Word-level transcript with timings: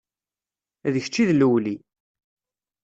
D 0.93 0.95
kečč 1.03 1.15
i 1.21 1.23
d 1.29 1.31
lewli. 1.33 1.75